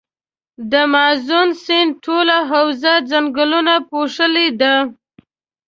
[0.71, 4.75] د مازون سیند ټوله حوزه ځنګلونو پوښلي ده.